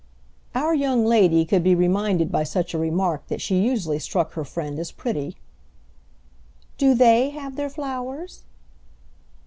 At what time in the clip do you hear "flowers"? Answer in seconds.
7.69-8.41